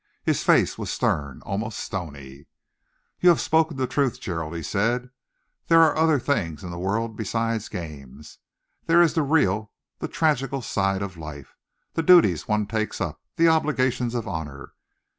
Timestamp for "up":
12.99-13.21